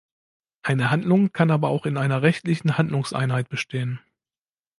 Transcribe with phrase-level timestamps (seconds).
[0.63, 3.99] Eine Handlung kann aber auch in einer rechtlichen Handlungseinheit bestehen.